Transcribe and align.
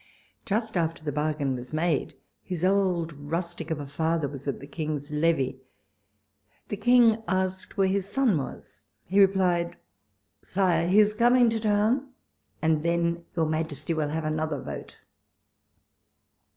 Just 0.47 0.75
after 0.77 1.03
the 1.03 1.11
bargain 1.11 1.49
w'as 1.55 1.73
made, 1.73 2.15
his 2.41 2.65
old 2.65 3.13
rustic 3.13 3.69
of 3.69 3.79
a 3.79 3.85
father 3.85 4.27
was 4.27 4.47
at 4.47 4.59
the 4.59 4.65
King's 4.65 5.11
levee; 5.11 5.59
the 6.69 6.75
King 6.75 7.21
asked 7.27 7.77
where 7.77 7.87
his 7.87 8.09
son 8.09 8.35
was; 8.35 8.85
he 9.05 9.19
replied," 9.19 9.77
Sire, 10.41 10.87
he 10.87 10.97
is 10.99 11.13
coming 11.13 11.51
to 11.51 11.59
town, 11.59 12.13
and 12.63 12.81
then 12.81 13.25
your 13.35 13.45
Majesty 13.45 13.93
will 13.93 14.09
have 14.09 14.25
another 14.25 14.59
vote." 14.59 14.97